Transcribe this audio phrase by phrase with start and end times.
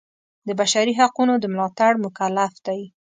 [0.47, 2.81] د بشري حقونو د ملاتړ مکلف دی.